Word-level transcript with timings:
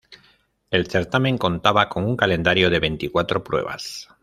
El 0.71 0.87
certamen 0.89 1.37
contaba 1.37 1.87
con 1.87 2.05
un 2.05 2.17
calendario 2.17 2.71
de 2.71 2.79
veinticuatro 2.79 3.43
pruebas. 3.43 4.07